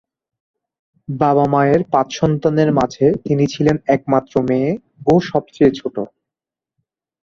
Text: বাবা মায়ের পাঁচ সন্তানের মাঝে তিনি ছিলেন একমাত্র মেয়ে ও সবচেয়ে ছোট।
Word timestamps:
বাবা 1.09 1.45
মায়ের 1.47 1.81
পাঁচ 1.91 2.07
সন্তানের 2.19 2.69
মাঝে 2.73 3.05
তিনি 3.25 3.43
ছিলেন 3.53 3.75
একমাত্র 3.87 4.33
মেয়ে 4.49 4.69
ও 5.07 5.13
সবচেয়ে 5.29 5.71
ছোট। 5.79 5.95